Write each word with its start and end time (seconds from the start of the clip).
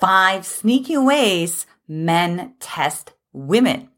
five 0.00 0.46
sneaky 0.46 0.96
ways 0.96 1.66
men 1.88 2.54
test 2.60 3.12
women. 3.32 3.88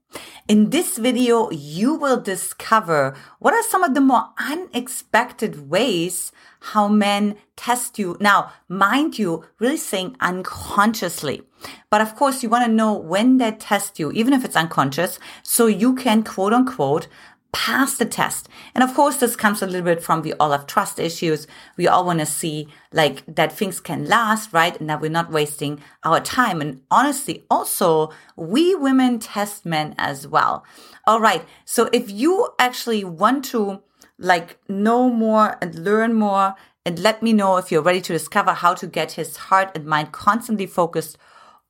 In 0.48 0.70
this 0.70 0.98
video, 0.98 1.50
you 1.50 1.94
will 1.94 2.20
discover 2.20 3.14
what 3.38 3.54
are 3.54 3.62
some 3.62 3.84
of 3.84 3.94
the 3.94 4.00
more 4.00 4.30
unexpected 4.38 5.70
ways 5.70 6.32
how 6.60 6.88
men 6.88 7.36
test 7.56 7.98
you. 7.98 8.16
Now, 8.20 8.52
mind 8.68 9.18
you, 9.18 9.44
really 9.58 9.76
saying 9.76 10.16
unconsciously. 10.20 11.42
But 11.90 12.00
of 12.00 12.16
course, 12.16 12.42
you 12.42 12.48
want 12.48 12.66
to 12.66 12.72
know 12.72 12.92
when 12.92 13.38
they 13.38 13.52
test 13.52 13.98
you, 13.98 14.10
even 14.12 14.32
if 14.32 14.44
it's 14.44 14.56
unconscious, 14.56 15.18
so 15.42 15.66
you 15.66 15.94
can 15.94 16.22
quote 16.24 16.52
unquote 16.52 17.06
pass 17.52 17.96
the 17.96 18.04
test. 18.04 18.48
And 18.74 18.84
of 18.84 18.94
course, 18.94 19.16
this 19.16 19.36
comes 19.36 19.62
a 19.62 19.66
little 19.66 19.82
bit 19.82 20.02
from 20.02 20.22
we 20.22 20.32
all 20.34 20.52
have 20.52 20.66
trust 20.66 20.98
issues. 20.98 21.46
We 21.76 21.88
all 21.88 22.04
want 22.04 22.20
to 22.20 22.26
see 22.26 22.68
like 22.92 23.24
that 23.26 23.52
things 23.52 23.80
can 23.80 24.06
last, 24.06 24.52
right? 24.52 24.78
And 24.78 24.88
that 24.88 25.00
we're 25.00 25.10
not 25.10 25.32
wasting 25.32 25.80
our 26.04 26.20
time. 26.20 26.60
And 26.60 26.82
honestly, 26.90 27.44
also 27.50 28.10
we 28.36 28.74
women 28.74 29.18
test 29.18 29.66
men 29.66 29.94
as 29.98 30.26
well. 30.26 30.64
All 31.06 31.20
right. 31.20 31.44
So 31.64 31.88
if 31.92 32.10
you 32.10 32.48
actually 32.58 33.04
want 33.04 33.44
to 33.46 33.82
like 34.18 34.58
know 34.68 35.08
more 35.10 35.56
and 35.60 35.74
learn 35.74 36.14
more 36.14 36.54
and 36.84 36.98
let 36.98 37.22
me 37.22 37.32
know 37.32 37.56
if 37.56 37.70
you're 37.70 37.82
ready 37.82 38.00
to 38.00 38.12
discover 38.12 38.52
how 38.52 38.74
to 38.74 38.86
get 38.86 39.12
his 39.12 39.36
heart 39.36 39.70
and 39.74 39.84
mind 39.84 40.12
constantly 40.12 40.66
focused 40.66 41.18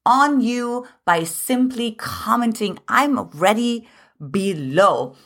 on 0.06 0.40
you 0.40 0.86
by 1.04 1.24
simply 1.24 1.92
commenting, 1.92 2.78
I'm 2.88 3.28
ready 3.30 3.88
below. 4.30 5.16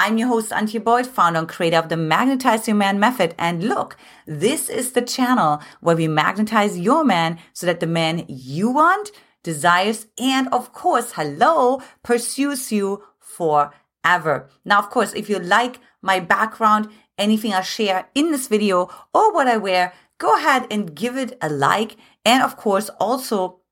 I'm 0.00 0.16
your 0.16 0.28
host, 0.28 0.52
Antje 0.52 0.82
Boyd, 0.82 1.08
founder 1.08 1.40
and 1.40 1.48
creator 1.48 1.76
of 1.76 1.88
the 1.88 1.96
Magnetize 1.96 2.68
Your 2.68 2.76
Man 2.76 3.00
Method. 3.00 3.34
And 3.36 3.64
look, 3.64 3.96
this 4.26 4.68
is 4.70 4.92
the 4.92 5.02
channel 5.02 5.60
where 5.80 5.96
we 5.96 6.06
magnetize 6.06 6.78
your 6.78 7.02
man 7.02 7.40
so 7.52 7.66
that 7.66 7.80
the 7.80 7.88
man 7.88 8.24
you 8.28 8.70
want, 8.70 9.10
desires, 9.42 10.06
and 10.16 10.46
of 10.52 10.72
course, 10.72 11.14
hello, 11.16 11.82
pursues 12.04 12.70
you 12.70 13.02
forever. 13.18 14.48
Now, 14.64 14.78
of 14.78 14.88
course, 14.88 15.14
if 15.14 15.28
you 15.28 15.40
like 15.40 15.80
my 16.00 16.20
background, 16.20 16.90
anything 17.18 17.52
I 17.52 17.62
share 17.62 18.08
in 18.14 18.30
this 18.30 18.46
video 18.46 18.88
or 19.12 19.34
what 19.34 19.48
I 19.48 19.56
wear, 19.56 19.92
go 20.18 20.36
ahead 20.36 20.68
and 20.70 20.94
give 20.94 21.16
it 21.16 21.36
a 21.42 21.48
like. 21.48 21.96
And 22.24 22.44
of 22.44 22.56
course, 22.56 22.88
also 23.00 23.62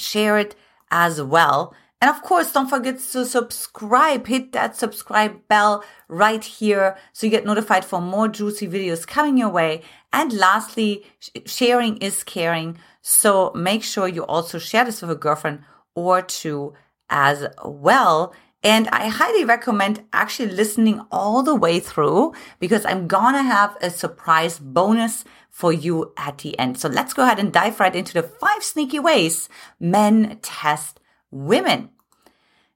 share 0.00 0.38
it 0.38 0.56
as 0.90 1.22
well. 1.22 1.72
And 2.06 2.14
of 2.14 2.22
course, 2.22 2.52
don't 2.52 2.70
forget 2.70 3.00
to 3.00 3.24
subscribe. 3.26 4.28
Hit 4.28 4.52
that 4.52 4.76
subscribe 4.76 5.48
bell 5.48 5.82
right 6.06 6.44
here 6.44 6.96
so 7.12 7.26
you 7.26 7.32
get 7.32 7.44
notified 7.44 7.84
for 7.84 8.00
more 8.00 8.28
juicy 8.28 8.68
videos 8.68 9.04
coming 9.04 9.36
your 9.36 9.48
way. 9.48 9.82
And 10.12 10.32
lastly, 10.32 11.04
sharing 11.46 11.96
is 11.96 12.22
caring. 12.22 12.78
So 13.02 13.50
make 13.56 13.82
sure 13.82 14.06
you 14.06 14.24
also 14.24 14.60
share 14.60 14.84
this 14.84 15.02
with 15.02 15.10
a 15.10 15.16
girlfriend 15.16 15.64
or 15.96 16.22
two 16.22 16.74
as 17.10 17.48
well. 17.64 18.32
And 18.62 18.86
I 18.90 19.08
highly 19.08 19.44
recommend 19.44 20.04
actually 20.12 20.52
listening 20.52 21.04
all 21.10 21.42
the 21.42 21.56
way 21.56 21.80
through 21.80 22.34
because 22.60 22.86
I'm 22.86 23.08
gonna 23.08 23.42
have 23.42 23.76
a 23.80 23.90
surprise 23.90 24.60
bonus 24.60 25.24
for 25.50 25.72
you 25.72 26.12
at 26.16 26.38
the 26.38 26.56
end. 26.56 26.78
So 26.78 26.88
let's 26.88 27.14
go 27.14 27.24
ahead 27.24 27.40
and 27.40 27.52
dive 27.52 27.80
right 27.80 27.96
into 27.96 28.14
the 28.14 28.22
five 28.22 28.62
sneaky 28.62 29.00
ways 29.00 29.48
men 29.80 30.38
test 30.40 31.00
women. 31.32 31.90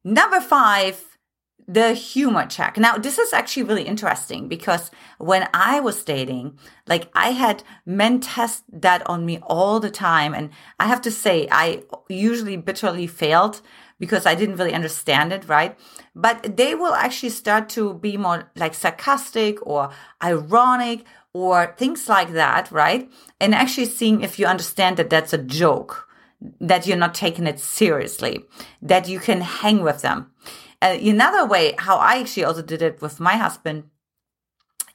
Number 0.04 0.40
five, 0.40 1.10
the 1.68 1.92
humor 1.94 2.46
check. 2.46 2.78
Now, 2.78 2.96
this 2.96 3.18
is 3.18 3.32
actually 3.32 3.62
really 3.64 3.84
interesting 3.84 4.48
because 4.48 4.90
when 5.18 5.48
I 5.54 5.78
was 5.78 6.02
dating, 6.02 6.58
like 6.86 7.08
I 7.14 7.30
had 7.30 7.62
men 7.86 8.18
test 8.20 8.64
that 8.72 9.06
on 9.06 9.24
me 9.24 9.38
all 9.42 9.78
the 9.78 9.90
time. 9.90 10.34
And 10.34 10.50
I 10.80 10.86
have 10.86 11.00
to 11.02 11.10
say, 11.10 11.46
I 11.50 11.84
usually 12.08 12.56
bitterly 12.56 13.06
failed 13.06 13.60
because 14.00 14.26
I 14.26 14.34
didn't 14.34 14.56
really 14.56 14.74
understand 14.74 15.32
it, 15.32 15.48
right? 15.48 15.78
But 16.14 16.56
they 16.56 16.74
will 16.74 16.94
actually 16.94 17.28
start 17.28 17.68
to 17.70 17.94
be 17.94 18.16
more 18.16 18.50
like 18.56 18.74
sarcastic 18.74 19.64
or 19.64 19.90
ironic 20.24 21.04
or 21.32 21.74
things 21.78 22.08
like 22.08 22.32
that, 22.32 22.72
right? 22.72 23.08
And 23.38 23.54
actually 23.54 23.86
seeing 23.86 24.22
if 24.22 24.38
you 24.38 24.46
understand 24.46 24.96
that 24.96 25.10
that's 25.10 25.32
a 25.32 25.38
joke 25.38 26.08
that 26.60 26.86
you're 26.86 26.96
not 26.96 27.14
taking 27.14 27.46
it 27.46 27.60
seriously, 27.60 28.44
that 28.80 29.08
you 29.08 29.20
can 29.20 29.40
hang 29.40 29.82
with 29.82 30.02
them. 30.02 30.30
Uh, 30.82 30.96
another 31.00 31.46
way, 31.46 31.74
how 31.78 31.96
I 31.96 32.18
actually 32.18 32.44
also 32.44 32.62
did 32.62 32.82
it 32.82 33.02
with 33.02 33.20
my 33.20 33.36
husband 33.36 33.84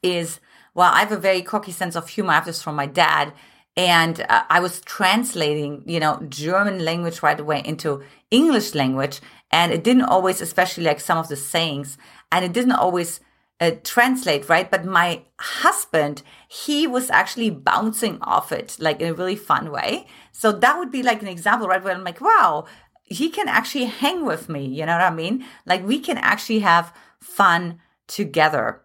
is, 0.02 0.40
well, 0.74 0.92
I 0.92 1.00
have 1.00 1.12
a 1.12 1.18
very 1.18 1.42
cocky 1.42 1.72
sense 1.72 1.96
of 1.96 2.10
humor. 2.10 2.32
I 2.32 2.36
have 2.36 2.46
this 2.46 2.64
from 2.64 2.76
my 2.76 2.88
dad. 2.88 3.34
And 3.78 4.22
uh, 4.30 4.44
I 4.50 4.60
was 4.62 4.82
translating, 4.82 5.84
you 5.86 6.00
know, 6.00 6.22
German 6.30 6.84
language 6.84 7.22
right 7.22 7.40
away 7.40 7.62
into 7.66 8.04
English 8.32 8.74
language. 8.74 9.22
And 9.52 9.72
it 9.72 9.84
didn't 9.84 10.04
always, 10.04 10.42
especially 10.42 10.86
like 10.86 11.00
some 11.00 11.18
of 11.18 11.28
the 11.28 11.36
sayings, 11.36 11.98
and 12.32 12.44
it 12.44 12.54
didn't 12.54 12.72
always 12.74 13.20
uh, 13.60 13.72
translate, 13.84 14.50
right? 14.50 14.70
But 14.70 14.86
my 14.86 15.24
husband, 15.40 16.22
he 16.48 16.88
was 16.88 17.10
actually 17.10 17.50
bouncing 17.50 18.18
off 18.22 18.52
it 18.52 18.78
like 18.80 19.02
in 19.02 19.10
a 19.10 19.14
really 19.14 19.36
fun 19.36 19.72
way. 19.72 20.08
So 20.32 20.52
that 20.52 20.78
would 20.78 20.92
be 20.92 21.04
like 21.04 21.22
an 21.22 21.28
example, 21.28 21.68
right? 21.68 21.84
Where 21.84 21.94
I'm 21.94 22.04
like, 22.04 22.22
wow, 22.22 22.66
he 23.04 23.30
can 23.30 23.48
actually 23.48 23.86
hang 23.86 24.26
with 24.26 24.50
me. 24.50 24.66
You 24.66 24.86
know 24.86 24.94
what 24.94 25.02
I 25.02 25.10
mean? 25.10 25.46
Like 25.66 25.86
we 25.86 26.00
can 26.00 26.18
actually 26.18 26.60
have 26.60 26.94
fun 27.20 27.80
together. 28.08 28.82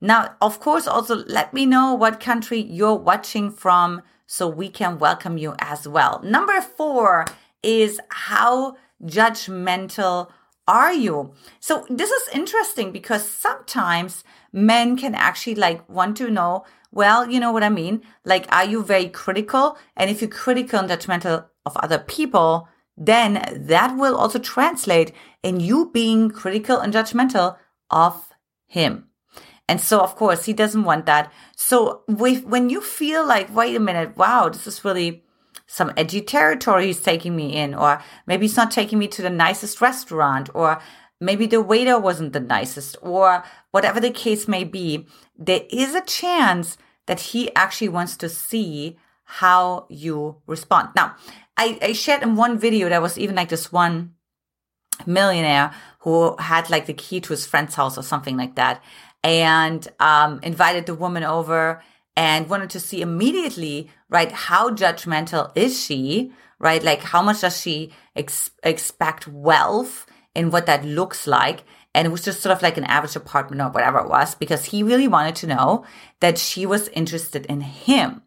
Now, 0.00 0.34
of 0.40 0.58
course, 0.58 0.86
also 0.86 1.16
let 1.26 1.54
me 1.54 1.64
know 1.66 1.94
what 1.94 2.18
country 2.18 2.60
you're 2.60 2.96
watching 2.96 3.50
from 3.50 4.02
so 4.26 4.48
we 4.48 4.68
can 4.68 4.98
welcome 4.98 5.36
you 5.36 5.54
as 5.60 5.86
well. 5.86 6.20
Number 6.24 6.60
four 6.60 7.26
is 7.62 8.00
how 8.08 8.76
judgmental 9.04 10.30
are 10.66 10.92
you? 10.92 11.34
So 11.60 11.86
this 11.88 12.10
is 12.10 12.34
interesting 12.34 12.92
because 12.92 13.28
sometimes 13.28 14.24
men 14.52 14.96
can 14.96 15.14
actually 15.14 15.56
like 15.56 15.88
want 15.88 16.16
to 16.18 16.30
know, 16.30 16.64
well, 16.90 17.28
you 17.28 17.40
know 17.40 17.52
what 17.52 17.64
I 17.64 17.68
mean? 17.68 18.02
Like, 18.24 18.46
are 18.52 18.64
you 18.64 18.82
very 18.82 19.08
critical? 19.08 19.76
And 19.96 20.10
if 20.10 20.20
you're 20.20 20.30
critical 20.30 20.78
and 20.78 20.88
judgmental 20.88 21.46
of 21.64 21.76
other 21.76 21.98
people, 21.98 22.68
then 22.96 23.42
that 23.66 23.96
will 23.96 24.16
also 24.16 24.38
translate 24.38 25.12
in 25.42 25.60
you 25.60 25.90
being 25.92 26.30
critical 26.30 26.78
and 26.78 26.92
judgmental 26.92 27.56
of 27.90 28.28
him. 28.66 29.08
And 29.68 29.80
so, 29.80 30.00
of 30.00 30.16
course, 30.16 30.44
he 30.44 30.52
doesn't 30.52 30.84
want 30.84 31.06
that. 31.06 31.32
So 31.56 32.02
with, 32.06 32.44
when 32.44 32.68
you 32.68 32.80
feel 32.80 33.26
like, 33.26 33.54
wait 33.54 33.74
a 33.74 33.80
minute, 33.80 34.16
wow, 34.16 34.48
this 34.48 34.66
is 34.66 34.84
really 34.84 35.24
some 35.72 35.90
edgy 35.96 36.20
territory 36.20 36.88
he's 36.88 37.00
taking 37.00 37.34
me 37.34 37.56
in, 37.56 37.74
or 37.74 38.02
maybe 38.26 38.44
he's 38.44 38.58
not 38.58 38.70
taking 38.70 38.98
me 38.98 39.08
to 39.08 39.22
the 39.22 39.30
nicest 39.30 39.80
restaurant, 39.80 40.50
or 40.52 40.78
maybe 41.18 41.46
the 41.46 41.62
waiter 41.62 41.98
wasn't 41.98 42.34
the 42.34 42.40
nicest, 42.40 42.94
or 43.00 43.42
whatever 43.70 43.98
the 43.98 44.10
case 44.10 44.46
may 44.46 44.64
be, 44.64 45.06
there 45.34 45.62
is 45.70 45.94
a 45.94 46.04
chance 46.04 46.76
that 47.06 47.20
he 47.20 47.50
actually 47.56 47.88
wants 47.88 48.18
to 48.18 48.28
see 48.28 48.98
how 49.24 49.86
you 49.88 50.36
respond. 50.46 50.90
Now, 50.94 51.16
I, 51.56 51.78
I 51.80 51.92
shared 51.94 52.22
in 52.22 52.36
one 52.36 52.58
video, 52.58 52.90
there 52.90 53.00
was 53.00 53.18
even 53.18 53.34
like 53.34 53.48
this 53.48 53.72
one 53.72 54.12
millionaire 55.06 55.72
who 56.00 56.36
had 56.38 56.68
like 56.68 56.84
the 56.84 56.92
key 56.92 57.18
to 57.22 57.30
his 57.30 57.46
friend's 57.46 57.76
house 57.76 57.96
or 57.96 58.02
something 58.02 58.36
like 58.36 58.56
that 58.56 58.84
and 59.24 59.88
um, 60.00 60.38
invited 60.42 60.84
the 60.84 60.94
woman 60.94 61.24
over 61.24 61.82
and 62.16 62.48
wanted 62.48 62.70
to 62.70 62.80
see 62.80 63.00
immediately, 63.00 63.90
right? 64.08 64.30
How 64.30 64.70
judgmental 64.70 65.50
is 65.54 65.82
she, 65.82 66.32
right? 66.58 66.82
Like 66.82 67.00
how 67.02 67.22
much 67.22 67.40
does 67.40 67.60
she 67.60 67.92
ex- 68.14 68.50
expect 68.62 69.26
wealth 69.28 70.06
and 70.34 70.52
what 70.52 70.66
that 70.66 70.84
looks 70.84 71.26
like? 71.26 71.64
And 71.94 72.06
it 72.06 72.10
was 72.10 72.24
just 72.24 72.40
sort 72.40 72.54
of 72.54 72.62
like 72.62 72.76
an 72.76 72.84
average 72.84 73.16
apartment 73.16 73.60
or 73.60 73.70
whatever 73.70 73.98
it 73.98 74.08
was 74.08 74.34
because 74.34 74.66
he 74.66 74.82
really 74.82 75.08
wanted 75.08 75.36
to 75.36 75.46
know 75.46 75.84
that 76.20 76.38
she 76.38 76.64
was 76.64 76.88
interested 76.88 77.46
in 77.46 77.60
him. 77.60 78.22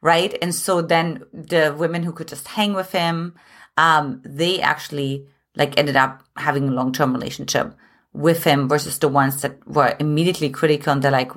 Right. 0.00 0.36
And 0.40 0.54
so 0.54 0.80
then 0.80 1.24
the 1.32 1.74
women 1.76 2.04
who 2.04 2.12
could 2.12 2.28
just 2.28 2.48
hang 2.48 2.72
with 2.72 2.92
him, 2.92 3.34
um, 3.76 4.22
they 4.24 4.60
actually 4.60 5.26
like 5.56 5.76
ended 5.76 5.96
up 5.96 6.22
having 6.36 6.68
a 6.68 6.72
long 6.72 6.92
term 6.92 7.12
relationship 7.12 7.74
with 8.12 8.44
him 8.44 8.68
versus 8.68 8.98
the 8.98 9.08
ones 9.08 9.42
that 9.42 9.66
were 9.66 9.96
immediately 9.98 10.50
critical 10.50 10.92
and 10.92 11.02
they're 11.02 11.10
like, 11.10 11.32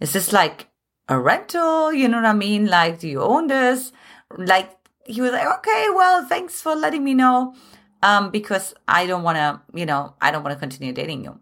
is 0.00 0.12
this 0.12 0.32
like 0.32 0.68
a 1.08 1.18
rental? 1.18 1.92
You 1.92 2.08
know 2.08 2.18
what 2.18 2.26
I 2.26 2.32
mean? 2.32 2.66
Like, 2.66 3.00
do 3.00 3.08
you 3.08 3.20
own 3.20 3.48
this? 3.48 3.92
Like, 4.36 4.70
he 5.06 5.20
was 5.20 5.32
like, 5.32 5.46
okay, 5.58 5.86
well, 5.94 6.26
thanks 6.26 6.60
for 6.60 6.74
letting 6.74 7.04
me 7.04 7.14
know. 7.14 7.54
Um, 8.02 8.30
because 8.30 8.74
I 8.86 9.06
don't 9.06 9.22
want 9.22 9.36
to, 9.36 9.62
you 9.72 9.86
know, 9.86 10.14
I 10.20 10.30
don't 10.30 10.42
want 10.42 10.54
to 10.54 10.60
continue 10.60 10.92
dating 10.92 11.24
you. 11.24 11.40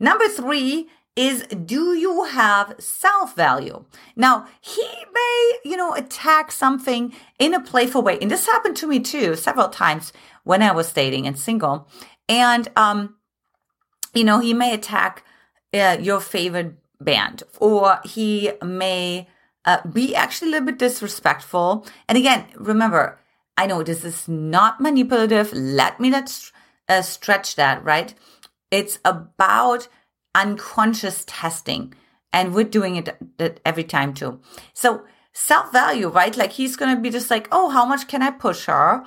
Number 0.00 0.26
three 0.28 0.88
is 1.16 1.42
do 1.48 1.94
you 1.94 2.24
have 2.24 2.76
self 2.78 3.34
value? 3.34 3.84
Now, 4.14 4.46
he 4.60 4.86
may, 5.12 5.52
you 5.64 5.76
know, 5.76 5.92
attack 5.94 6.52
something 6.52 7.12
in 7.38 7.52
a 7.52 7.60
playful 7.60 8.02
way. 8.02 8.18
And 8.22 8.30
this 8.30 8.46
happened 8.46 8.76
to 8.76 8.86
me 8.86 9.00
too 9.00 9.34
several 9.34 9.68
times 9.68 10.12
when 10.44 10.62
I 10.62 10.70
was 10.70 10.92
dating 10.92 11.26
and 11.26 11.36
single. 11.36 11.88
And, 12.28 12.68
um, 12.76 13.16
you 14.14 14.24
know, 14.24 14.38
he 14.38 14.54
may 14.54 14.72
attack 14.72 15.24
uh, 15.74 15.98
your 16.00 16.20
favorite 16.20 16.76
band, 17.00 17.42
or 17.58 18.00
he 18.04 18.52
may 18.62 19.28
uh, 19.64 19.86
be 19.86 20.14
actually 20.14 20.48
a 20.48 20.50
little 20.52 20.66
bit 20.66 20.78
disrespectful. 20.78 21.86
And 22.08 22.16
again, 22.18 22.46
remember, 22.56 23.18
I 23.56 23.66
know 23.66 23.82
this 23.82 24.04
is 24.04 24.28
not 24.28 24.80
manipulative. 24.80 25.52
Let 25.52 26.00
me 26.00 26.10
let's 26.10 26.52
uh, 26.88 27.02
stretch 27.02 27.56
that, 27.56 27.84
right? 27.84 28.14
It's 28.70 28.98
about 29.04 29.88
unconscious 30.34 31.24
testing. 31.26 31.94
And 32.32 32.54
we're 32.54 32.64
doing 32.64 32.96
it 32.96 33.60
every 33.64 33.84
time 33.84 34.14
too. 34.14 34.40
So 34.74 35.04
self 35.32 35.72
value, 35.72 36.08
right? 36.08 36.36
Like 36.36 36.52
he's 36.52 36.76
going 36.76 36.94
to 36.94 37.02
be 37.02 37.10
just 37.10 37.30
like, 37.30 37.48
oh, 37.50 37.70
how 37.70 37.84
much 37.84 38.06
can 38.08 38.22
I 38.22 38.30
push 38.30 38.66
her? 38.66 39.04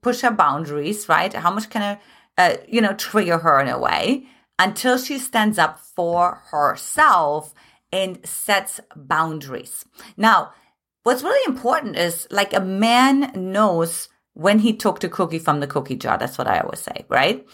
Push 0.00 0.20
her 0.22 0.30
boundaries, 0.30 1.08
right? 1.08 1.32
How 1.32 1.52
much 1.52 1.70
can 1.70 1.82
I, 1.82 2.00
uh, 2.42 2.56
you 2.68 2.80
know, 2.80 2.94
trigger 2.94 3.38
her 3.38 3.60
in 3.60 3.68
a 3.68 3.78
way 3.78 4.26
until 4.60 4.98
she 4.98 5.18
stands 5.18 5.58
up 5.58 5.80
for 5.80 6.42
herself 6.50 7.54
and 7.90 8.24
sets 8.26 8.78
boundaries. 8.94 9.86
Now, 10.18 10.52
what's 11.02 11.22
really 11.22 11.44
important 11.50 11.96
is 11.96 12.28
like 12.30 12.52
a 12.52 12.60
man 12.60 13.32
knows 13.34 14.10
when 14.34 14.58
he 14.58 14.74
took 14.74 15.00
the 15.00 15.08
cookie 15.08 15.38
from 15.38 15.60
the 15.60 15.66
cookie 15.66 15.96
jar. 15.96 16.18
That's 16.18 16.36
what 16.36 16.46
I 16.46 16.60
always 16.60 16.80
say, 16.80 17.06
right? 17.08 17.46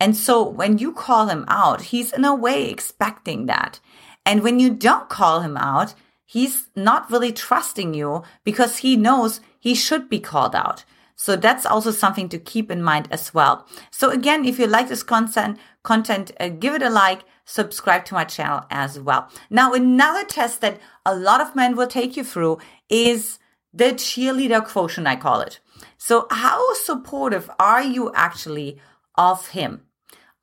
And 0.00 0.16
so 0.16 0.48
when 0.48 0.78
you 0.78 0.92
call 0.92 1.28
him 1.28 1.44
out, 1.46 1.82
he's 1.82 2.10
in 2.10 2.24
a 2.24 2.34
way 2.34 2.70
expecting 2.70 3.46
that. 3.46 3.78
And 4.24 4.42
when 4.42 4.58
you 4.58 4.70
don't 4.70 5.10
call 5.10 5.40
him 5.40 5.58
out, 5.58 5.94
he's 6.24 6.70
not 6.74 7.10
really 7.10 7.32
trusting 7.32 7.92
you 7.92 8.22
because 8.44 8.78
he 8.78 8.96
knows 8.96 9.40
he 9.60 9.74
should 9.74 10.08
be 10.08 10.20
called 10.20 10.54
out. 10.54 10.84
So 11.16 11.34
that's 11.34 11.64
also 11.64 11.90
something 11.90 12.28
to 12.28 12.38
keep 12.38 12.70
in 12.70 12.82
mind 12.82 13.08
as 13.10 13.32
well. 13.32 13.66
So 13.90 14.10
again, 14.10 14.44
if 14.44 14.58
you 14.58 14.66
like 14.66 14.88
this 14.88 15.02
content, 15.02 15.58
content, 15.86 16.32
uh, 16.38 16.48
give 16.48 16.74
it 16.74 16.82
a 16.82 16.90
like, 16.90 17.22
subscribe 17.46 18.04
to 18.06 18.14
my 18.14 18.24
channel 18.24 18.66
as 18.70 18.98
well. 18.98 19.30
Now, 19.48 19.72
another 19.72 20.24
test 20.24 20.60
that 20.60 20.80
a 21.06 21.14
lot 21.14 21.40
of 21.40 21.56
men 21.56 21.76
will 21.76 21.86
take 21.86 22.16
you 22.16 22.24
through 22.24 22.58
is 22.90 23.38
the 23.72 23.92
cheerleader 23.92 24.66
quotient, 24.66 25.06
I 25.06 25.16
call 25.16 25.40
it. 25.40 25.60
So 25.96 26.26
how 26.30 26.74
supportive 26.74 27.48
are 27.58 27.82
you 27.82 28.12
actually 28.14 28.78
of 29.14 29.48
him, 29.48 29.82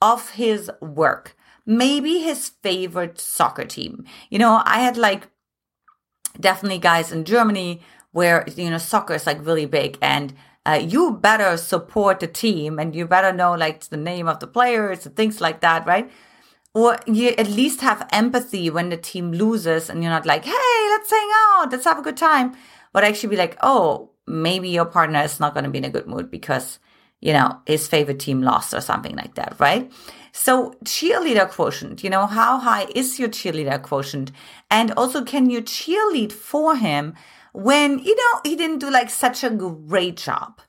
of 0.01 0.31
his 0.31 0.71
work? 0.81 1.35
Maybe 1.65 2.19
his 2.19 2.49
favorite 2.63 3.19
soccer 3.19 3.65
team. 3.65 4.05
You 4.29 4.39
know, 4.39 4.61
I 4.65 4.79
had 4.79 4.97
like 4.97 5.27
definitely 6.39 6.79
guys 6.79 7.11
in 7.11 7.25
Germany 7.25 7.81
where, 8.11 8.45
you 8.55 8.69
know, 8.69 8.77
soccer 8.77 9.15
is 9.15 9.25
like 9.25 9.45
really 9.45 9.65
big 9.65 9.97
and 10.01 10.33
uh, 10.65 10.79
you 10.81 11.11
better 11.11 11.57
support 11.57 12.19
the 12.19 12.27
team 12.27 12.79
and 12.79 12.95
you 12.95 13.05
better 13.05 13.33
know 13.33 13.53
like 13.53 13.81
the 13.85 13.97
name 13.97 14.27
of 14.27 14.39
the 14.39 14.47
players 14.47 15.05
and 15.05 15.15
things 15.15 15.41
like 15.41 15.61
that, 15.61 15.85
right? 15.85 16.09
Or 16.73 16.97
you 17.05 17.29
at 17.37 17.49
least 17.49 17.81
have 17.81 18.07
empathy 18.11 18.69
when 18.69 18.89
the 18.89 18.97
team 18.97 19.31
loses 19.31 19.89
and 19.89 20.01
you're 20.01 20.11
not 20.11 20.25
like, 20.25 20.45
hey, 20.45 20.87
let's 20.89 21.11
hang 21.11 21.29
out, 21.49 21.71
let's 21.71 21.85
have 21.85 21.99
a 21.99 22.01
good 22.01 22.17
time. 22.17 22.55
But 22.93 23.03
actually 23.03 23.29
be 23.29 23.37
like, 23.37 23.57
oh, 23.61 24.11
maybe 24.25 24.69
your 24.69 24.85
partner 24.85 25.21
is 25.21 25.39
not 25.39 25.53
going 25.53 25.65
to 25.65 25.69
be 25.69 25.79
in 25.79 25.85
a 25.85 25.89
good 25.89 26.07
mood 26.07 26.31
because, 26.31 26.79
you 27.19 27.33
know, 27.33 27.59
his 27.67 27.87
favorite 27.87 28.19
team 28.19 28.41
lost 28.41 28.73
or 28.73 28.81
something 28.81 29.15
like 29.15 29.35
that, 29.35 29.55
right? 29.59 29.91
So 30.31 30.73
cheerleader 30.83 31.47
quotient, 31.49 32.03
you 32.03 32.09
know, 32.09 32.25
how 32.25 32.57
high 32.57 32.87
is 32.95 33.19
your 33.19 33.29
cheerleader 33.29 33.81
quotient? 33.81 34.31
And 34.71 34.91
also, 34.93 35.23
can 35.23 35.49
you 35.49 35.61
cheerlead 35.61 36.31
for 36.31 36.75
him 36.75 37.13
when, 37.53 37.99
you 37.99 38.15
know, 38.15 38.41
he 38.43 38.55
didn't 38.55 38.79
do 38.79 38.91
like 38.91 39.09
such 39.09 39.43
a 39.43 39.49
great 39.49 40.17
job? 40.17 40.59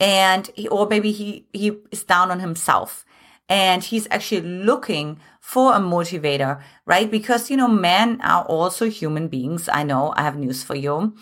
And, 0.00 0.50
he, 0.54 0.68
or 0.68 0.86
maybe 0.86 1.12
he, 1.12 1.46
he 1.52 1.78
is 1.90 2.04
down 2.04 2.30
on 2.30 2.40
himself 2.40 3.04
and 3.48 3.84
he's 3.84 4.08
actually 4.10 4.40
looking 4.40 5.18
for 5.40 5.74
a 5.74 5.78
motivator, 5.78 6.60
right? 6.86 7.10
Because, 7.10 7.50
you 7.50 7.56
know, 7.56 7.68
men 7.68 8.20
are 8.22 8.44
also 8.44 8.88
human 8.88 9.28
beings. 9.28 9.68
I 9.68 9.82
know 9.82 10.12
I 10.16 10.22
have 10.22 10.36
news 10.36 10.64
for 10.64 10.74
you. 10.74 11.14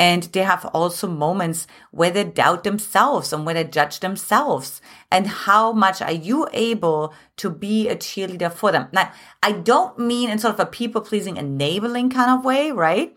And 0.00 0.24
they 0.24 0.42
have 0.42 0.64
also 0.66 1.08
moments 1.08 1.66
where 1.90 2.10
they 2.10 2.22
doubt 2.22 2.62
themselves 2.62 3.32
and 3.32 3.44
where 3.44 3.54
they 3.54 3.64
judge 3.64 3.98
themselves. 3.98 4.80
And 5.10 5.26
how 5.26 5.72
much 5.72 6.00
are 6.00 6.12
you 6.12 6.46
able 6.52 7.12
to 7.38 7.50
be 7.50 7.88
a 7.88 7.96
cheerleader 7.96 8.52
for 8.52 8.70
them? 8.70 8.88
Now, 8.92 9.10
I 9.42 9.52
don't 9.52 9.98
mean 9.98 10.30
in 10.30 10.38
sort 10.38 10.54
of 10.54 10.60
a 10.60 10.66
people 10.66 11.00
pleasing, 11.00 11.36
enabling 11.36 12.10
kind 12.10 12.30
of 12.30 12.44
way, 12.44 12.70
right? 12.70 13.16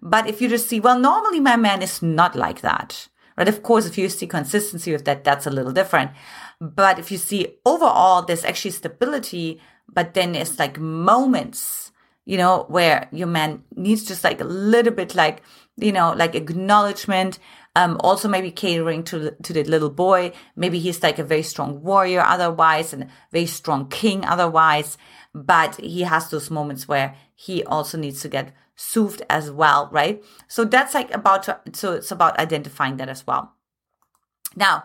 But 0.00 0.28
if 0.28 0.40
you 0.40 0.48
just 0.48 0.68
see, 0.68 0.80
well, 0.80 0.98
normally 0.98 1.40
my 1.40 1.56
man 1.56 1.82
is 1.82 2.02
not 2.02 2.36
like 2.36 2.60
that, 2.60 3.08
right? 3.36 3.48
Of 3.48 3.62
course, 3.62 3.86
if 3.86 3.98
you 3.98 4.08
see 4.08 4.26
consistency 4.26 4.92
with 4.92 5.04
that, 5.06 5.24
that's 5.24 5.46
a 5.46 5.50
little 5.50 5.72
different. 5.72 6.12
But 6.60 6.98
if 6.98 7.10
you 7.10 7.18
see 7.18 7.56
overall, 7.64 8.22
there's 8.22 8.44
actually 8.44 8.72
stability, 8.72 9.60
but 9.88 10.14
then 10.14 10.34
it's 10.34 10.58
like 10.58 10.78
moments, 10.78 11.92
you 12.24 12.36
know, 12.36 12.66
where 12.68 13.08
your 13.12 13.26
man 13.26 13.62
needs 13.74 14.04
just 14.04 14.24
like 14.24 14.40
a 14.40 14.44
little 14.44 14.92
bit 14.92 15.14
like, 15.14 15.42
you 15.76 15.92
know, 15.92 16.12
like 16.12 16.34
acknowledgement. 16.34 17.38
Um, 17.76 17.96
also 18.00 18.28
maybe 18.28 18.50
catering 18.50 19.04
to 19.04 19.30
to 19.30 19.52
the 19.52 19.62
little 19.62 19.90
boy. 19.90 20.32
Maybe 20.56 20.80
he's 20.80 21.00
like 21.00 21.20
a 21.20 21.24
very 21.24 21.44
strong 21.44 21.80
warrior 21.82 22.22
otherwise, 22.22 22.92
and 22.92 23.08
very 23.30 23.46
strong 23.46 23.88
king 23.88 24.24
otherwise. 24.24 24.98
But 25.32 25.76
he 25.76 26.00
has 26.02 26.28
those 26.28 26.50
moments 26.50 26.88
where 26.88 27.14
he 27.40 27.62
also 27.62 27.96
needs 27.96 28.20
to 28.20 28.28
get 28.28 28.52
soothed 28.74 29.22
as 29.30 29.48
well, 29.48 29.88
right? 29.92 30.24
So 30.48 30.64
that's 30.64 30.92
like 30.92 31.14
about 31.14 31.44
to, 31.44 31.60
so 31.72 31.92
it's 31.92 32.10
about 32.10 32.36
identifying 32.36 32.96
that 32.96 33.08
as 33.08 33.24
well. 33.28 33.54
Now, 34.56 34.82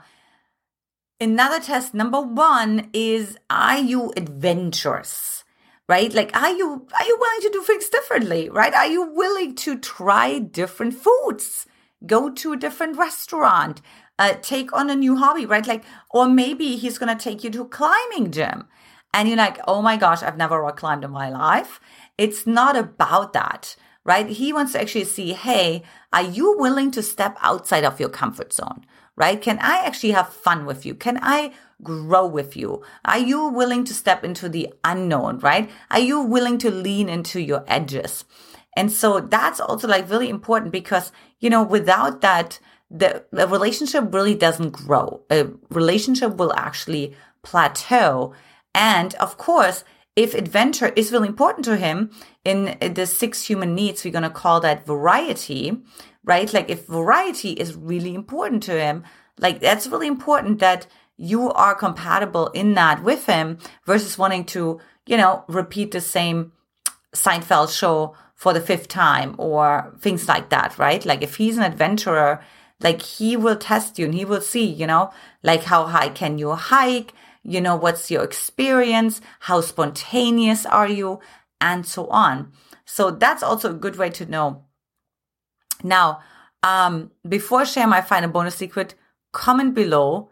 another 1.20 1.60
test 1.60 1.96
number 1.96 2.22
one 2.22 2.92
is 2.94 3.40
are 3.50 3.80
you 3.80 4.14
adventurous? 4.16 5.44
right? 5.90 6.14
Like, 6.14 6.34
are 6.34 6.54
you, 6.54 6.88
are 6.98 7.06
you 7.06 7.18
willing 7.20 7.42
to 7.42 7.50
do 7.52 7.62
things 7.62 7.90
differently, 7.90 8.50
right? 8.50 8.74
Are 8.74 8.88
you 8.88 9.04
willing 9.04 9.54
to 9.56 9.78
try 9.78 10.40
different 10.40 10.94
foods? 10.94 11.66
Go 12.06 12.30
to 12.30 12.54
a 12.54 12.58
different 12.58 12.98
restaurant, 12.98 13.82
uh, 14.18 14.36
take 14.42 14.72
on 14.72 14.90
a 14.90 14.96
new 14.96 15.18
hobby, 15.18 15.46
right? 15.46 15.68
Like, 15.68 15.84
or 16.10 16.30
maybe 16.30 16.78
he's 16.78 16.98
to 16.98 17.16
take 17.16 17.44
you 17.44 17.50
to 17.50 17.64
a 17.64 17.68
climbing 17.68 18.32
gym 18.32 18.70
and 19.14 19.28
you're 19.28 19.38
like, 19.38 19.60
oh 19.68 19.82
my 19.82 19.96
gosh, 19.96 20.24
I've 20.24 20.38
never 20.38 20.60
rock 20.60 20.78
climbed 20.78 21.04
in 21.04 21.12
my 21.12 21.30
life. 21.30 21.80
It's 22.18 22.46
not 22.46 22.76
about 22.76 23.34
that, 23.34 23.76
right? 24.04 24.28
He 24.28 24.54
wants 24.54 24.74
to 24.74 24.82
actually 24.82 25.06
see, 25.06 25.34
hey, 25.34 25.84
are 26.12 26.24
you 26.24 26.58
willing 26.58 26.92
to 26.92 27.02
step 27.02 27.38
outside 27.42 27.84
of 27.84 28.00
your 28.00 28.10
comfort 28.10 28.54
zone, 28.54 28.86
right? 29.16 29.42
Can 29.42 29.60
I 29.60 29.86
actually 29.86 30.12
have 30.12 30.30
fun 30.30 30.66
with 30.66 30.86
you? 30.86 30.94
Can 30.94 31.20
I 31.22 31.54
grow 31.82 32.26
with 32.26 32.56
you? 32.56 32.84
Are 33.06 33.20
you 33.20 33.50
willing 33.50 33.84
to 33.86 33.94
step 33.94 34.24
into 34.24 34.48
the 34.48 34.74
unknown, 34.84 35.40
right? 35.40 35.70
Are 35.92 36.00
you 36.00 36.22
willing 36.22 36.58
to 36.60 36.72
lean 36.72 37.10
into 37.10 37.42
your 37.42 37.64
edges? 37.68 38.26
And 38.76 38.92
so 38.92 39.20
that's 39.20 39.60
also 39.60 39.88
like 39.88 40.10
really 40.10 40.30
important 40.30 40.72
because, 40.72 41.12
you 41.40 41.50
know, 41.50 41.64
without 41.64 42.22
that, 42.22 42.60
the, 42.90 43.26
the 43.32 43.48
relationship 43.48 44.14
really 44.14 44.36
doesn't 44.36 44.72
grow. 44.72 45.22
A 45.30 45.48
relationship 45.70 46.38
will 46.38 46.54
actually 46.56 47.16
plateau. 47.44 48.34
And 48.74 49.14
of 49.16 49.38
course, 49.38 49.84
if 50.16 50.34
adventure 50.34 50.94
is 50.96 51.12
really 51.12 51.28
important 51.28 51.66
to 51.66 51.78
him 51.78 52.12
in 52.46 52.78
the 52.94 53.06
six 53.06 53.44
human 53.44 53.74
needs, 53.74 54.04
we're 54.04 54.12
going 54.12 54.24
to 54.24 54.30
call 54.30 54.60
that 54.60 54.86
variety, 54.86 55.82
right? 56.24 56.54
Like 56.54 56.70
if 56.70 56.86
variety 56.86 57.52
is 57.52 57.76
really 57.76 58.14
important 58.14 58.64
to 58.64 58.80
him, 58.80 59.04
like 59.40 59.60
that's 59.60 59.88
really 59.88 60.08
important 60.08 60.60
that 60.60 60.86
you 61.18 61.52
are 61.52 61.74
compatible 61.76 62.48
in 62.50 62.74
that 62.76 63.04
with 63.04 63.26
him 63.26 63.58
versus 63.86 64.18
wanting 64.18 64.46
to, 64.46 64.80
you 65.06 65.18
know, 65.18 65.44
repeat 65.48 65.92
the 65.92 66.02
same 66.02 66.52
Seinfeld 67.16 67.76
show 67.76 68.16
for 68.36 68.54
the 68.54 68.62
fifth 68.62 68.88
time 68.88 69.36
or 69.38 69.96
things 70.00 70.28
like 70.28 70.50
that, 70.50 70.78
right? 70.78 71.06
Like 71.06 71.22
if 71.24 71.38
he's 71.38 71.58
an 71.58 71.64
adventurer, 71.64 72.44
like 72.82 73.02
he 73.02 73.38
will 73.38 73.56
test 73.56 73.98
you 73.98 74.06
and 74.06 74.14
he 74.14 74.26
will 74.26 74.42
see, 74.42 74.66
you 74.66 74.86
know, 74.86 75.12
like 75.42 75.64
how 75.64 75.86
high 75.86 76.10
can 76.10 76.38
you 76.38 76.52
hike? 76.52 77.14
You 77.44 77.62
know, 77.62 77.76
what's 77.76 78.10
your 78.10 78.24
experience? 78.24 79.22
How 79.42 79.62
spontaneous 79.62 80.66
are 80.66 80.88
you? 80.88 81.20
And 81.60 81.86
so 81.86 82.08
on. 82.08 82.52
So 82.86 83.12
that's 83.12 83.44
also 83.44 83.72
a 83.72 83.78
good 83.78 83.98
way 83.98 84.10
to 84.12 84.26
know. 84.26 84.66
Now, 85.84 86.20
um, 86.62 87.12
before 87.28 87.62
I 87.62 87.66
share 87.66 87.88
my 87.88 88.02
final 88.02 88.30
bonus 88.30 88.56
secret, 88.56 88.96
comment 89.32 89.74
below 89.74 90.30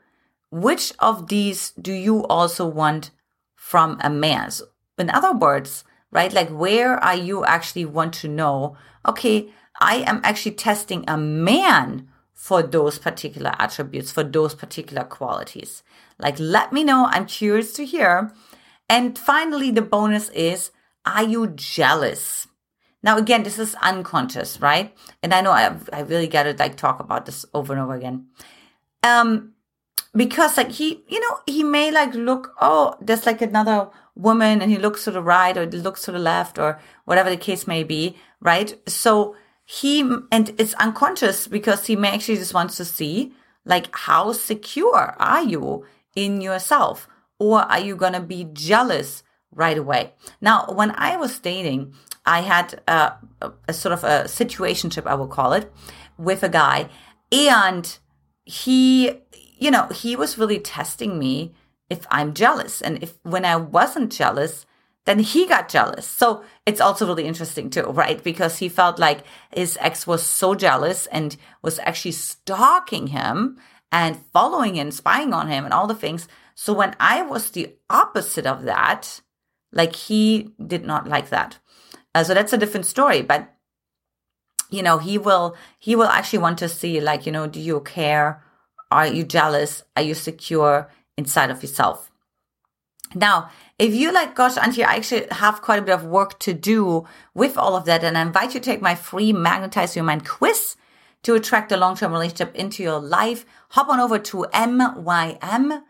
which 0.50 0.94
of 1.00 1.28
these 1.28 1.72
do 1.72 1.94
you 1.94 2.26
also 2.28 2.66
want 2.66 3.12
from 3.56 3.98
a 4.02 4.10
man? 4.10 4.52
So 4.52 4.66
in 4.98 5.10
other 5.10 5.34
words, 5.34 5.84
right? 6.12 6.32
Like 6.32 6.50
where 6.50 6.96
are 6.98 7.16
you 7.16 7.44
actually 7.46 7.86
want 7.86 8.14
to 8.16 8.28
know, 8.28 8.76
okay, 9.08 9.50
I 9.80 9.98
am 10.08 10.22
actually 10.24 10.56
testing 10.56 11.06
a 11.08 11.18
man 11.18 12.08
for 12.42 12.64
those 12.64 12.98
particular 12.98 13.54
attributes, 13.60 14.12
for 14.12 14.24
those 14.24 14.56
particular 14.56 15.04
qualities. 15.04 15.84
Like 16.18 16.40
let 16.40 16.74
me 16.74 16.84
know. 16.84 17.06
I'm 17.06 17.28
curious 17.28 17.72
to 17.74 17.86
hear. 17.86 18.34
And 18.90 19.16
finally, 19.16 19.70
the 19.70 19.84
bonus 19.84 20.30
is, 20.30 20.72
are 21.06 21.22
you 21.22 21.54
jealous? 21.54 22.48
Now, 23.04 23.20
again, 23.20 23.44
this 23.44 23.60
is 23.60 23.76
unconscious, 23.76 24.60
right? 24.60 24.92
And 25.22 25.36
I 25.36 25.42
know 25.42 25.52
I, 25.52 25.78
I 25.94 26.00
really 26.00 26.28
got 26.28 26.44
to 26.44 26.56
like 26.58 26.78
talk 26.78 27.00
about 27.00 27.28
this 27.28 27.46
over 27.54 27.74
and 27.74 27.82
over 27.82 27.94
again. 27.94 28.26
Um, 29.04 29.54
because 30.16 30.58
like 30.58 30.72
he, 30.72 31.04
you 31.08 31.20
know, 31.20 31.38
he 31.46 31.64
may 31.64 31.92
like 31.92 32.16
look, 32.16 32.56
oh, 32.60 32.96
there's 33.00 33.28
like 33.28 33.44
another 33.44 33.88
woman 34.16 34.64
and 34.64 34.72
he 34.72 34.80
looks 34.80 35.04
to 35.04 35.12
the 35.12 35.22
right 35.22 35.56
or 35.56 35.68
looks 35.68 36.02
to 36.06 36.12
the 36.12 36.18
left 36.18 36.58
or 36.58 36.80
whatever 37.06 37.30
the 37.30 37.38
case 37.38 37.68
may 37.68 37.84
be, 37.84 38.18
right? 38.40 38.74
So 38.90 39.36
he, 39.74 40.02
and 40.02 40.54
it's 40.58 40.74
unconscious 40.74 41.48
because 41.48 41.86
he 41.86 41.96
may 41.96 42.10
actually 42.10 42.36
just 42.36 42.54
wants 42.54 42.76
to 42.76 42.84
see 42.84 43.32
Like, 43.64 43.88
how 43.96 44.34
secure 44.34 45.16
are 45.18 45.44
you 45.44 45.86
in 46.14 46.42
yourself? 46.42 47.08
Or 47.40 47.62
are 47.62 47.80
you 47.80 47.96
going 47.96 48.12
to 48.12 48.20
be 48.20 48.50
jealous 48.52 49.24
right 49.50 49.78
away? 49.78 50.12
Now, 50.42 50.66
when 50.74 50.92
I 50.98 51.16
was 51.16 51.40
dating, 51.40 51.94
I 52.26 52.42
had 52.42 52.82
a, 52.86 53.14
a, 53.70 53.74
sort 53.74 53.94
of 53.94 54.04
a 54.04 54.26
situationship, 54.26 55.08
I 55.08 55.16
will 55.16 55.30
call 55.30 55.54
it, 55.54 55.72
with 56.18 56.44
a 56.44 56.50
guy. 56.50 56.90
And 57.32 57.98
he, 58.44 59.22
you 59.58 59.72
know, 59.72 59.88
he 59.88 60.18
was 60.18 60.38
really 60.38 60.60
testing 60.60 61.18
me 61.18 61.54
if 61.90 62.06
I'm 62.12 62.34
jealous. 62.34 62.82
And 62.82 63.02
if 63.02 63.20
when 63.24 63.46
I 63.46 63.56
wasn't 63.56 64.12
jealous, 64.12 64.66
then 65.06 65.20
he 65.20 65.48
got 65.48 65.70
jealous. 65.70 66.06
So 66.06 66.44
it's 66.66 66.82
also 66.82 67.08
really 67.08 67.26
interesting 67.26 67.70
too, 67.70 67.84
right? 67.84 68.24
Because 68.24 68.60
he 68.60 68.70
felt 68.70 69.00
like 69.00 69.24
his 69.54 69.78
ex 69.82 70.06
was 70.06 70.24
so 70.24 70.54
jealous 70.54 71.08
and 71.08 71.36
was 71.62 71.80
actually 71.80 72.12
stalking 72.12 73.08
him 73.08 73.58
and 73.92 74.24
following 74.32 74.80
and 74.80 74.94
spying 74.94 75.34
on 75.34 75.48
him 75.48 75.66
and 75.66 75.74
all 75.74 75.88
the 75.88 75.96
things. 75.96 76.28
So 76.54 76.74
when 76.74 76.96
I 77.00 77.24
was 77.24 77.50
the 77.50 77.74
opposite 77.90 78.46
of 78.46 78.64
that, 78.64 79.22
like 79.72 79.96
he 79.96 80.52
did 80.66 80.86
not 80.86 81.08
like 81.08 81.30
that. 81.30 81.58
Uh, 82.14 82.24
so 82.24 82.34
that's 82.34 82.54
a 82.54 82.58
different 82.58 82.86
story, 82.86 83.22
but 83.22 83.56
you 84.70 84.84
know, 84.84 85.00
he 85.00 85.18
will, 85.18 85.56
he 85.80 85.96
will 85.96 86.08
actually 86.08 86.40
want 86.40 86.60
to 86.60 86.70
see 86.70 87.02
like, 87.02 87.26
you 87.26 87.32
know, 87.32 87.48
do 87.48 87.60
you 87.60 87.82
care? 87.82 88.44
Are 88.92 89.08
you 89.08 89.24
jealous? 89.24 89.84
Are 89.96 90.04
you 90.04 90.14
secure 90.14 90.90
inside 91.18 91.50
of 91.50 91.62
yourself? 91.62 92.11
Now, 93.14 93.50
if 93.78 93.94
you 93.94 94.12
like, 94.14 94.36
gosh, 94.36 94.56
Antje, 94.56 94.86
I 94.86 94.96
actually 94.96 95.28
have 95.32 95.62
quite 95.62 95.80
a 95.80 95.82
bit 95.82 95.96
of 95.96 96.06
work 96.06 96.40
to 96.40 96.54
do 96.54 97.06
with 97.34 97.58
all 97.58 97.76
of 97.76 97.86
that. 97.86 98.04
And 98.04 98.18
I 98.18 98.22
invite 98.22 98.54
you 98.54 98.60
to 98.60 98.66
take 98.66 98.82
my 98.82 98.96
free 98.96 99.34
Magnetize 99.34 99.96
Your 99.96 100.06
Mind 100.06 100.28
quiz 100.28 100.76
to 101.24 101.36
attract 101.36 101.72
a 101.72 101.78
long-term 101.78 102.12
relationship 102.12 102.56
into 102.56 102.84
your 102.84 103.00
life. 103.00 103.46
Hop 103.70 103.90
on 103.90 104.00
over 104.00 104.20
to 104.20 104.46
mymquiz.com. 104.54 105.84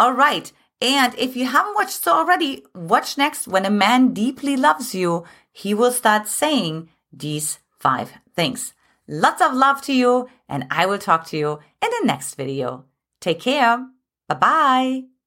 All 0.00 0.12
right. 0.12 0.52
And 0.80 1.14
if 1.18 1.34
you 1.34 1.46
haven't 1.46 1.74
watched 1.74 2.02
so 2.02 2.12
already, 2.12 2.64
watch 2.74 3.18
next. 3.18 3.48
When 3.48 3.66
a 3.66 3.70
man 3.70 4.14
deeply 4.14 4.56
loves 4.56 4.94
you, 4.94 5.24
he 5.52 5.74
will 5.74 5.90
start 5.90 6.28
saying 6.28 6.88
these 7.12 7.58
five 7.78 8.12
things. 8.34 8.74
Lots 9.08 9.42
of 9.42 9.54
love 9.54 9.82
to 9.82 9.92
you, 9.92 10.28
and 10.48 10.66
I 10.70 10.86
will 10.86 10.98
talk 10.98 11.26
to 11.28 11.36
you 11.36 11.58
in 11.82 11.90
the 11.90 12.02
next 12.04 12.34
video. 12.34 12.84
Take 13.20 13.40
care. 13.40 13.88
Bye 14.28 14.34
bye. 14.36 15.17